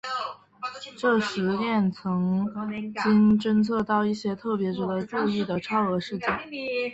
[0.97, 2.47] 这实验曾
[3.03, 6.27] 经侦测到一些特别值得注意的超额事件。